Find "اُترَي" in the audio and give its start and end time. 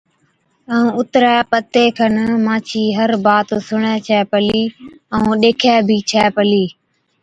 0.99-1.35